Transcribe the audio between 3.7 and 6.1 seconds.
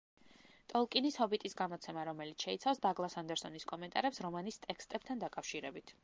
კომენტარებს რომანის ტექსტებთან დაკავშირებით.